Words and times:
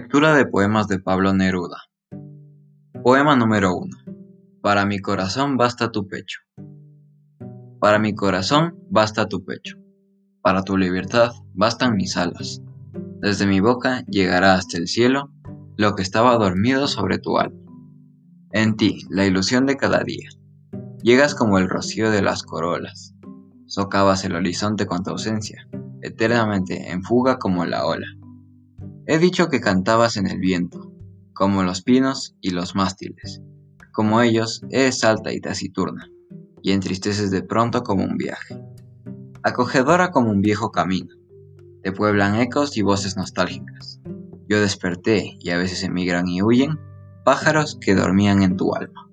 Lectura 0.00 0.34
de 0.34 0.46
poemas 0.46 0.88
de 0.88 0.98
Pablo 0.98 1.34
Neruda. 1.34 1.76
Poema 3.04 3.36
número 3.36 3.76
1. 3.76 3.90
Para 4.62 4.86
mi 4.86 5.00
corazón 5.00 5.58
basta 5.58 5.92
tu 5.92 6.08
pecho. 6.08 6.40
Para 7.80 7.98
mi 7.98 8.14
corazón 8.14 8.78
basta 8.88 9.28
tu 9.28 9.44
pecho. 9.44 9.76
Para 10.40 10.62
tu 10.62 10.78
libertad 10.78 11.32
bastan 11.52 11.96
mis 11.96 12.16
alas. 12.16 12.62
Desde 13.20 13.46
mi 13.46 13.60
boca 13.60 14.02
llegará 14.06 14.54
hasta 14.54 14.78
el 14.78 14.88
cielo 14.88 15.30
lo 15.76 15.94
que 15.94 16.02
estaba 16.02 16.34
dormido 16.38 16.88
sobre 16.88 17.18
tu 17.18 17.36
alma. 17.36 17.60
En 18.52 18.78
ti, 18.78 19.02
la 19.10 19.26
ilusión 19.26 19.66
de 19.66 19.76
cada 19.76 20.02
día. 20.02 20.30
Llegas 21.02 21.34
como 21.34 21.58
el 21.58 21.68
rocío 21.68 22.10
de 22.10 22.22
las 22.22 22.42
corolas. 22.42 23.14
Socavas 23.66 24.24
el 24.24 24.34
horizonte 24.34 24.86
con 24.86 25.04
tu 25.04 25.10
ausencia, 25.10 25.68
eternamente 26.00 26.90
en 26.90 27.02
fuga 27.02 27.38
como 27.38 27.66
la 27.66 27.84
ola. 27.84 28.06
He 29.06 29.18
dicho 29.18 29.48
que 29.48 29.60
cantabas 29.60 30.16
en 30.16 30.26
el 30.26 30.38
viento, 30.38 30.92
como 31.32 31.62
los 31.62 31.82
pinos 31.82 32.36
y 32.40 32.50
los 32.50 32.74
mástiles. 32.74 33.40
Como 33.92 34.20
ellos, 34.20 34.62
eres 34.70 35.04
alta 35.04 35.32
y 35.32 35.40
taciturna, 35.40 36.10
y 36.62 36.72
entristeces 36.72 37.30
de 37.30 37.42
pronto 37.42 37.82
como 37.82 38.04
un 38.04 38.16
viaje. 38.16 38.62
Acogedora 39.42 40.10
como 40.10 40.30
un 40.30 40.42
viejo 40.42 40.70
camino, 40.70 41.14
te 41.82 41.92
pueblan 41.92 42.36
ecos 42.36 42.76
y 42.76 42.82
voces 42.82 43.16
nostálgicas. 43.16 44.00
Yo 44.48 44.60
desperté 44.60 45.36
y 45.40 45.50
a 45.50 45.56
veces 45.56 45.82
emigran 45.82 46.28
y 46.28 46.42
huyen 46.42 46.78
pájaros 47.24 47.78
que 47.80 47.94
dormían 47.94 48.42
en 48.42 48.56
tu 48.56 48.74
alma. 48.74 49.09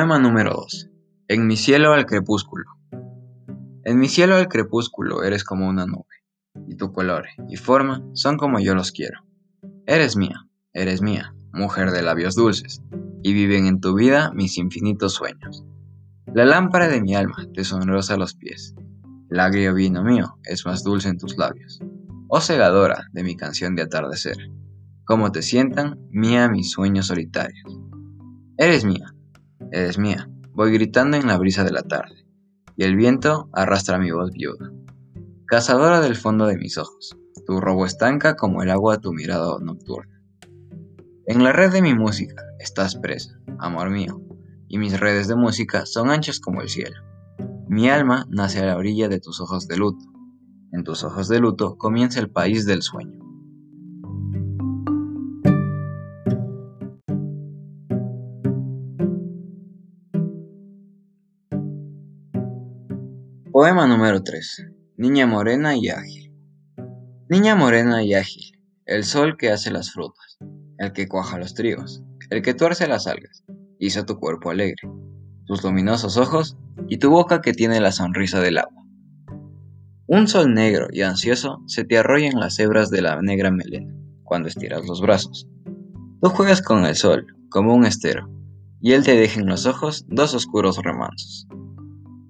Poema 0.00 0.18
número 0.18 0.52
2. 0.52 0.90
En 1.28 1.46
mi 1.46 1.58
cielo 1.58 1.92
al 1.92 2.06
crepúsculo. 2.06 2.64
En 3.84 3.98
mi 3.98 4.08
cielo 4.08 4.36
al 4.36 4.48
crepúsculo 4.48 5.24
eres 5.24 5.44
como 5.44 5.68
una 5.68 5.84
nube, 5.84 6.24
y 6.66 6.76
tu 6.76 6.90
color 6.90 7.26
y 7.50 7.56
forma 7.56 8.02
son 8.14 8.38
como 8.38 8.60
yo 8.60 8.74
los 8.74 8.92
quiero. 8.92 9.20
Eres 9.84 10.16
mía, 10.16 10.46
eres 10.72 11.02
mía, 11.02 11.34
mujer 11.52 11.90
de 11.90 12.00
labios 12.00 12.34
dulces, 12.34 12.80
y 13.22 13.34
viven 13.34 13.66
en 13.66 13.82
tu 13.82 13.94
vida 13.94 14.32
mis 14.32 14.56
infinitos 14.56 15.12
sueños. 15.12 15.66
La 16.32 16.46
lámpara 16.46 16.88
de 16.88 17.02
mi 17.02 17.14
alma 17.14 17.46
te 17.52 17.62
sonrosa 17.62 18.16
los 18.16 18.34
pies, 18.34 18.74
el 19.30 19.38
agrio 19.38 19.74
vino 19.74 20.02
mío 20.02 20.38
es 20.44 20.64
más 20.64 20.82
dulce 20.82 21.10
en 21.10 21.18
tus 21.18 21.36
labios. 21.36 21.78
Oh 22.28 22.40
cegadora 22.40 23.04
de 23.12 23.22
mi 23.22 23.36
canción 23.36 23.76
de 23.76 23.82
atardecer, 23.82 24.38
como 25.04 25.30
te 25.30 25.42
sientan 25.42 26.00
mía 26.08 26.48
mis 26.48 26.70
sueños 26.70 27.08
solitarios. 27.08 27.78
Eres 28.56 28.86
mía, 28.86 29.14
Eres 29.72 29.98
mía, 29.98 30.28
voy 30.52 30.72
gritando 30.72 31.16
en 31.16 31.28
la 31.28 31.38
brisa 31.38 31.62
de 31.62 31.70
la 31.70 31.82
tarde, 31.82 32.26
y 32.76 32.82
el 32.82 32.96
viento 32.96 33.48
arrastra 33.52 33.98
mi 33.98 34.10
voz 34.10 34.32
viuda. 34.32 34.72
Cazadora 35.46 36.00
del 36.00 36.16
fondo 36.16 36.46
de 36.46 36.56
mis 36.56 36.76
ojos, 36.76 37.16
tu 37.46 37.60
robo 37.60 37.86
estanca 37.86 38.34
como 38.34 38.64
el 38.64 38.70
agua 38.70 38.98
tu 38.98 39.12
mirada 39.12 39.58
nocturna. 39.60 40.20
En 41.26 41.44
la 41.44 41.52
red 41.52 41.70
de 41.70 41.82
mi 41.82 41.94
música 41.94 42.42
estás 42.58 42.96
presa, 42.96 43.38
amor 43.60 43.90
mío, 43.90 44.20
y 44.66 44.78
mis 44.78 44.98
redes 44.98 45.28
de 45.28 45.36
música 45.36 45.86
son 45.86 46.10
anchas 46.10 46.40
como 46.40 46.62
el 46.62 46.68
cielo. 46.68 46.96
Mi 47.68 47.88
alma 47.88 48.26
nace 48.28 48.58
a 48.58 48.66
la 48.66 48.76
orilla 48.76 49.08
de 49.08 49.20
tus 49.20 49.40
ojos 49.40 49.68
de 49.68 49.76
luto. 49.76 50.04
En 50.72 50.82
tus 50.82 51.04
ojos 51.04 51.28
de 51.28 51.38
luto 51.38 51.76
comienza 51.78 52.18
el 52.18 52.28
país 52.28 52.66
del 52.66 52.82
sueño. 52.82 53.20
Poema 63.60 63.86
número 63.86 64.22
3. 64.22 64.68
Niña 64.96 65.26
morena 65.26 65.76
y 65.76 65.90
ágil. 65.90 66.32
Niña 67.28 67.54
morena 67.54 68.02
y 68.02 68.14
ágil, 68.14 68.58
el 68.86 69.04
sol 69.04 69.36
que 69.36 69.50
hace 69.50 69.70
las 69.70 69.92
frutas, 69.92 70.38
el 70.78 70.94
que 70.94 71.06
cuaja 71.06 71.36
los 71.36 71.52
trigos, 71.52 72.02
el 72.30 72.40
que 72.40 72.54
tuerce 72.54 72.88
las 72.88 73.06
algas, 73.06 73.44
hizo 73.78 74.06
tu 74.06 74.18
cuerpo 74.18 74.48
alegre, 74.48 74.88
tus 75.44 75.62
luminosos 75.62 76.16
ojos 76.16 76.56
y 76.88 76.96
tu 76.96 77.10
boca 77.10 77.42
que 77.42 77.52
tiene 77.52 77.80
la 77.80 77.92
sonrisa 77.92 78.40
del 78.40 78.56
agua. 78.56 78.82
Un 80.06 80.26
sol 80.26 80.54
negro 80.54 80.86
y 80.90 81.02
ansioso 81.02 81.62
se 81.66 81.84
te 81.84 81.98
arrolla 81.98 82.28
en 82.28 82.40
las 82.40 82.58
hebras 82.58 82.88
de 82.88 83.02
la 83.02 83.20
negra 83.20 83.50
melena 83.50 83.94
cuando 84.24 84.48
estiras 84.48 84.86
los 84.86 85.02
brazos. 85.02 85.46
Tú 86.22 86.30
juegas 86.30 86.62
con 86.62 86.86
el 86.86 86.96
sol 86.96 87.26
como 87.50 87.74
un 87.74 87.84
estero, 87.84 88.26
y 88.80 88.92
él 88.92 89.04
te 89.04 89.16
deja 89.16 89.38
en 89.38 89.48
los 89.48 89.66
ojos 89.66 90.06
dos 90.08 90.32
oscuros 90.32 90.78
remansos. 90.78 91.46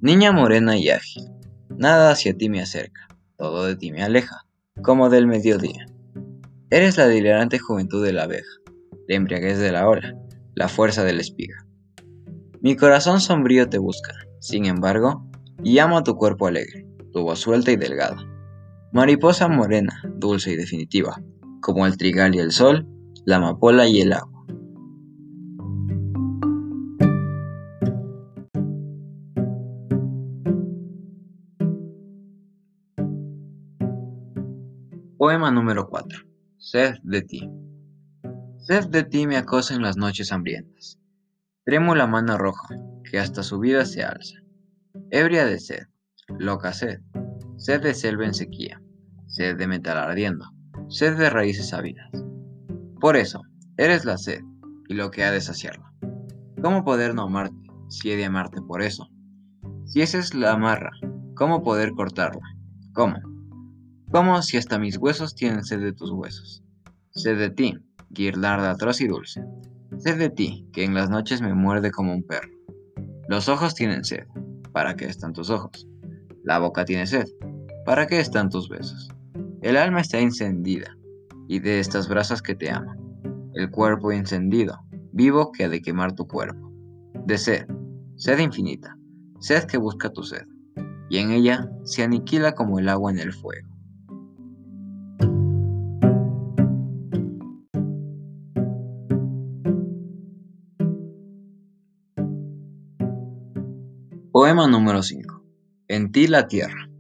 Niña 0.03 0.33
morena 0.33 0.79
y 0.79 0.89
ágil, 0.89 1.29
nada 1.77 2.11
hacia 2.11 2.35
ti 2.35 2.49
me 2.49 2.63
acerca, 2.63 3.07
todo 3.37 3.67
de 3.67 3.77
ti 3.77 3.93
me 3.93 4.03
aleja, 4.03 4.47
como 4.83 5.11
del 5.11 5.27
mediodía. 5.27 5.85
Eres 6.71 6.97
la 6.97 7.07
delirante 7.07 7.59
juventud 7.59 8.03
de 8.03 8.15
la 8.15 8.23
abeja, 8.23 8.49
la 9.09 9.17
embriaguez 9.17 9.59
de 9.59 9.73
la 9.73 9.87
ola, 9.87 10.17
la 10.55 10.69
fuerza 10.69 11.05
de 11.05 11.13
la 11.13 11.21
espiga. 11.21 11.67
Mi 12.63 12.77
corazón 12.77 13.21
sombrío 13.21 13.69
te 13.69 13.77
busca, 13.77 14.15
sin 14.41 14.65
embargo, 14.65 15.29
y 15.63 15.81
amo 15.81 16.03
tu 16.03 16.17
cuerpo 16.17 16.47
alegre, 16.47 16.87
tu 17.13 17.21
voz 17.21 17.41
suelta 17.41 17.71
y 17.71 17.77
delgada. 17.77 18.17
Mariposa 18.93 19.49
morena, 19.49 20.03
dulce 20.17 20.53
y 20.53 20.57
definitiva, 20.57 21.23
como 21.61 21.87
el 21.87 21.99
trigal 21.99 22.35
y 22.35 22.39
el 22.39 22.53
sol, 22.53 22.89
la 23.27 23.37
amapola 23.37 23.87
y 23.87 24.01
el 24.01 24.15
agua. 24.15 24.40
Poema 35.21 35.51
número 35.51 35.87
4. 35.87 36.19
Sed 36.57 36.95
de 37.03 37.21
ti. 37.21 37.47
Sed 38.57 38.87
de 38.87 39.05
ti 39.05 39.27
me 39.27 39.37
acosa 39.37 39.75
en 39.75 39.83
las 39.83 39.99
noches 39.99 40.33
hambrientas. 40.33 40.99
la 41.67 42.07
mano 42.07 42.39
roja, 42.39 42.75
que 43.05 43.19
hasta 43.19 43.43
su 43.43 43.59
vida 43.59 43.85
se 43.85 44.03
alza. 44.03 44.39
Ebria 45.11 45.45
de 45.45 45.59
sed, 45.59 45.89
loca 46.39 46.73
sed, 46.73 47.01
sed 47.59 47.83
de 47.83 47.93
selva 47.93 48.25
en 48.25 48.33
sequía, 48.33 48.81
sed 49.27 49.59
de 49.59 49.67
metal 49.67 49.99
ardiendo, 49.99 50.47
sed 50.89 51.19
de 51.19 51.29
raíces 51.29 51.75
ávidas. 51.75 52.11
Por 52.99 53.19
eso, 53.19 53.43
eres 53.77 54.07
la 54.07 54.17
sed, 54.17 54.41
y 54.89 54.95
lo 54.95 55.11
que 55.11 55.25
ha 55.25 55.33
de 55.33 55.43
saciarla. 55.43 55.93
¿Cómo 56.63 56.83
poder 56.83 57.15
no 57.15 57.25
amarte, 57.25 57.69
si 57.91 58.11
he 58.11 58.17
de 58.17 58.25
amarte 58.25 58.63
por 58.63 58.81
eso? 58.81 59.07
Si 59.85 60.01
esa 60.01 60.17
es 60.17 60.33
la 60.33 60.53
amarra, 60.53 60.93
¿cómo 61.37 61.63
poder 61.63 61.91
cortarla? 61.91 62.57
¿Cómo? 62.95 63.19
Como 64.11 64.43
si 64.43 64.57
hasta 64.57 64.79
mis 64.79 64.97
huesos 64.99 65.35
tienen 65.35 65.65
sed 65.65 65.81
de 65.81 65.93
tus 65.93 66.11
huesos. 66.11 66.65
Sed 67.13 67.39
de 67.39 67.51
ti, 67.51 67.79
guirlarda 68.11 68.73
atroz 68.73 69.01
y 69.01 69.07
dulce. 69.07 69.45
Sed 69.99 70.19
de 70.19 70.31
ti, 70.31 70.67
que 70.73 70.85
en 70.85 70.95
las 70.95 71.11
noches 71.11 71.41
me 71.41 71.55
muerde 71.55 71.91
como 71.93 72.13
un 72.13 72.25
perro. 72.25 72.51
Los 73.29 73.49
ojos 73.49 73.75
tienen 73.75 74.05
sed. 74.05 74.27
¿Para 74.73 74.97
qué 74.97 75.07
están 75.07 75.33
tus 75.33 75.51
ojos? 75.51 75.87
La 76.43 76.59
boca 76.59 76.85
tiene 76.85 77.07
sed. 77.07 77.27
¿Para 77.85 78.07
qué 78.07 78.19
están 78.19 78.51
tus 78.51 78.69
besos? 78.69 79.09
El 79.63 79.77
alma 79.77 80.01
está 80.01 80.19
encendida, 80.19 80.97
y 81.49 81.61
de 81.61 81.79
estas 81.79 82.09
brasas 82.09 82.43
que 82.43 82.55
te 82.55 82.71
aman. 82.71 82.99
El 83.55 83.71
cuerpo 83.71 84.11
encendido, 84.11 84.81
vivo 85.13 85.53
que 85.53 85.65
ha 85.65 85.69
de 85.69 85.83
quemar 85.83 86.15
tu 86.15 86.27
cuerpo. 86.27 86.73
De 87.27 87.39
sed, 87.39 87.67
sed 88.17 88.39
infinita, 88.39 88.97
sed 89.39 89.65
que 89.65 89.77
busca 89.77 90.11
tu 90.11 90.23
sed, 90.23 90.47
y 91.09 91.19
en 91.19 91.31
ella 91.31 91.69
se 91.85 92.03
aniquila 92.03 92.53
como 92.53 92.79
el 92.79 92.89
agua 92.89 93.11
en 93.13 93.19
el 93.19 93.33
fuego. 93.33 93.70
Poema 104.51 104.67
número 104.67 105.01
5. 105.01 105.45
En 105.87 106.11
ti 106.11 106.27
la 106.27 106.49
tierra. 106.49 106.91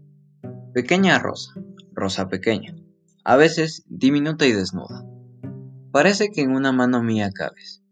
Pequeña 0.72 1.18
rosa, 1.18 1.52
rosa 1.92 2.28
pequeña, 2.28 2.76
a 3.24 3.34
veces 3.34 3.82
diminuta 3.88 4.46
y 4.46 4.52
desnuda. 4.52 5.04
Parece 5.90 6.30
que 6.30 6.42
en 6.42 6.52
una 6.52 6.70
mano 6.70 7.02
mía 7.02 7.32
cabes, 7.32 7.82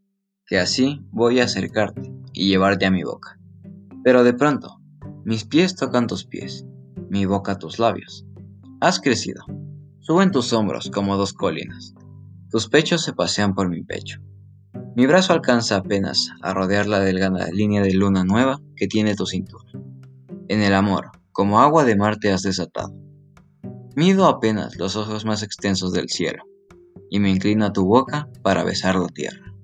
que 0.47 0.61
así 0.61 1.05
voy 1.11 1.41
a 1.41 1.47
acercarte 1.47 2.09
y 2.33 2.49
llevarte 2.49 2.87
a 2.87 2.93
mi 2.93 3.03
boca. 3.03 3.41
Pero 4.05 4.23
de 4.23 4.33
pronto, 4.33 4.81
mis 5.25 5.45
pies 5.45 5.75
tocan 5.75 6.07
tus 6.07 6.25
pies, 6.25 6.65
mi 7.11 7.27
boca 7.27 7.59
tus 7.59 7.81
labios. 7.81 8.25
Has 8.81 9.01
crecido, 9.01 9.43
suben 9.99 10.31
tus 10.31 10.53
hombros 10.53 10.89
como 10.89 11.17
dos 11.17 11.33
colinas, 11.33 11.97
tus 12.49 12.69
pechos 12.69 13.03
se 13.03 13.13
pasean 13.13 13.57
por 13.57 13.69
mi 13.69 13.83
pecho. 13.83 14.21
Mi 14.99 15.07
brazo 15.07 15.33
alcanza 15.33 15.77
apenas 15.77 16.33
a 16.43 16.53
rodear 16.53 16.89
la 16.89 16.99
delgada 16.99 17.47
línea 17.53 17.81
de 17.83 17.95
luna 17.95 18.25
nueva 18.25 18.61
que 18.75 18.89
tiene 18.89 19.15
tu 19.15 19.27
cintura. 19.27 19.71
En 20.49 20.61
el 20.61 20.75
amor, 20.75 21.13
como 21.31 21.61
agua 21.61 21.85
de 21.85 21.95
mar 21.95 22.17
te 22.17 22.33
has 22.33 22.43
desatado. 22.43 22.93
Mido 23.95 24.27
apenas 24.27 24.75
los 24.75 24.97
ojos 24.97 25.25
más 25.25 25.45
extensos 25.45 25.93
del 25.93 26.09
cielo, 26.09 26.43
y 27.11 27.21
me 27.21 27.31
inclino 27.31 27.67
a 27.67 27.73
tu 27.73 27.87
boca 27.87 28.29
para 28.43 28.65
besar 28.65 28.97
la 28.97 29.07
tierra. 29.07 29.55